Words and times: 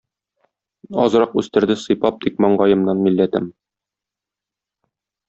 Азрак 1.01 1.35
үстерде 1.41 1.75
сыйпап 1.81 2.17
тик 2.25 2.41
маңгаемнан 2.45 3.05
милләтем 3.09 3.51